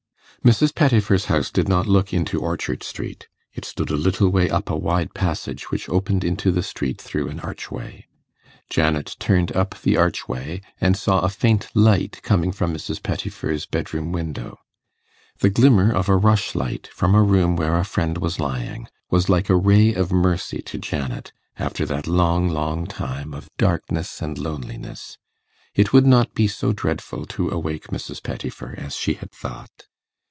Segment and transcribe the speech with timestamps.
[0.45, 0.73] Mrs.
[0.73, 4.75] Pettifer's house did not look into Orchard Street: it stood a little way up a
[4.75, 8.07] wide passage which opened into the street through an archway.
[8.67, 13.03] Janet turned up the archway, and saw a faint light coming from Mrs.
[13.03, 14.57] Pettifer's bedroom window.
[15.41, 19.47] The glimmer of a rushlight from a room where a friend was lying, was like
[19.47, 25.19] a ray of mercy to Janet, after that long, long time of darkness and loneliness;
[25.75, 28.23] it would not be so dreadful to awake Mrs.
[28.23, 29.85] Pettifer as she had thought.